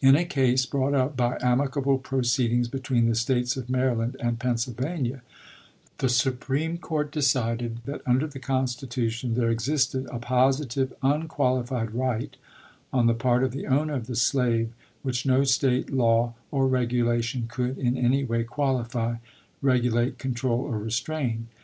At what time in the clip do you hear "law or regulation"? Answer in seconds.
15.92-17.46